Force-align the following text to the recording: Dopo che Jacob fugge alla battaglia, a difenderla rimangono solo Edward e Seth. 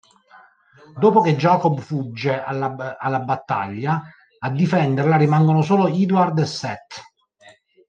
Dopo 0.97 1.21
che 1.21 1.35
Jacob 1.35 1.77
fugge 1.79 2.41
alla 2.41 3.19
battaglia, 3.19 4.01
a 4.39 4.49
difenderla 4.49 5.15
rimangono 5.15 5.61
solo 5.61 5.87
Edward 5.89 6.39
e 6.39 6.45
Seth. 6.47 7.01